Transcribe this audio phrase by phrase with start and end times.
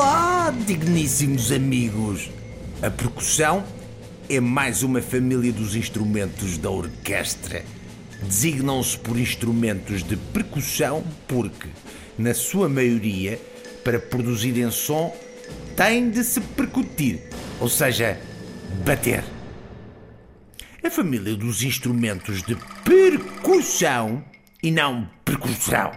[0.00, 2.30] Olá, digníssimos amigos!
[2.80, 3.64] A percussão
[4.30, 7.64] é mais uma família dos instrumentos da orquestra.
[8.22, 11.66] Designam-se por instrumentos de percussão porque,
[12.16, 13.40] na sua maioria,
[13.82, 15.12] para produzirem som,
[15.74, 17.20] têm de se percutir,
[17.58, 18.20] ou seja,
[18.86, 19.24] bater.
[20.80, 24.22] A família dos instrumentos de percussão
[24.62, 25.90] e não percussão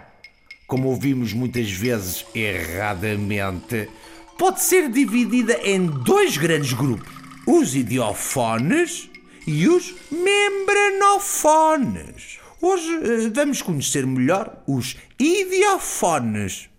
[0.72, 3.90] como ouvimos muitas vezes erradamente,
[4.38, 7.12] pode ser dividida em dois grandes grupos:
[7.46, 9.10] os idiofones
[9.46, 12.38] e os membranofones.
[12.58, 16.70] Hoje eh, vamos conhecer melhor os idiofones.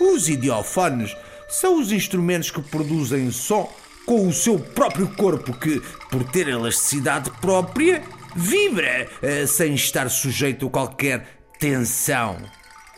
[0.00, 1.16] Os idiofones
[1.48, 3.72] são os instrumentos que produzem som
[4.04, 8.02] com o seu próprio corpo, que, por ter elasticidade própria,
[8.36, 11.26] vibra uh, sem estar sujeito a qualquer
[11.58, 12.36] tensão.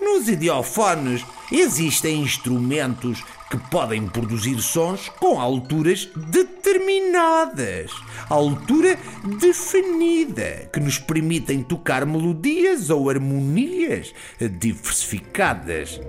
[0.00, 7.90] Nos idiofones existem instrumentos que podem produzir sons com alturas determinadas,
[8.28, 8.98] altura
[9.40, 14.12] definida, que nos permitem tocar melodias ou harmonias
[14.58, 16.00] diversificadas.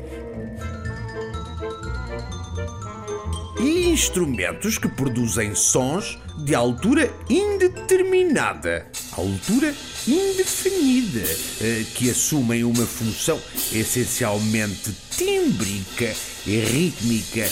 [3.60, 8.88] E instrumentos que produzem sons de altura indeterminada,
[9.20, 9.74] altura
[10.08, 11.24] indefinida,
[11.62, 13.40] eh, que assumem uma função
[13.72, 16.14] essencialmente tímbrica
[16.46, 17.50] e rítmica.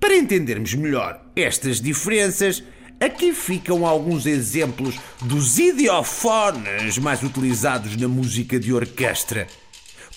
[0.00, 2.62] Para entendermos melhor estas diferenças,
[3.00, 9.46] aqui ficam alguns exemplos dos idiofones mais utilizados na música de orquestra.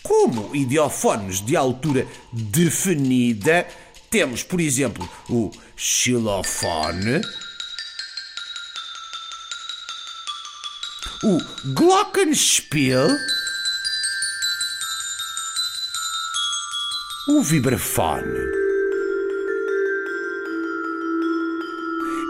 [0.02, 3.68] Como idiofones de altura definida,
[4.10, 7.22] temos, por exemplo, o xilofone,
[11.24, 11.38] o
[11.74, 13.08] glockenspiel,
[17.30, 18.40] o vibrafone.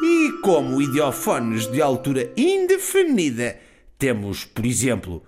[0.04, 3.60] E como idiofones de altura indefinida,
[3.98, 5.26] temos, por exemplo,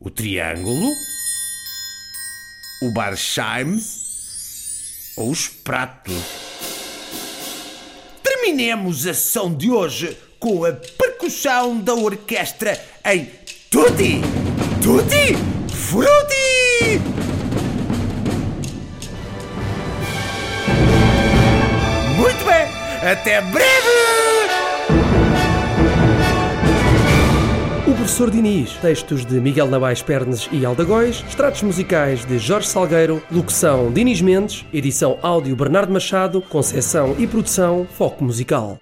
[0.00, 0.90] o triângulo,
[2.82, 3.80] o Barsheim,
[5.16, 6.14] ou os pratos.
[8.22, 13.30] Terminemos a sessão de hoje com a percussão da orquestra em
[13.70, 14.20] Tutti,
[14.82, 15.36] Tutti,
[15.72, 17.00] Frutti!
[22.16, 24.06] Muito bem, até breve!
[28.06, 33.92] Professor Diniz, textos de Miguel Nabais Pernes e Aldagóis, extratos musicais de Jorge Salgueiro, locução
[33.92, 38.78] Diniz Mendes, edição áudio Bernardo Machado, concessão e produção Foco Musical.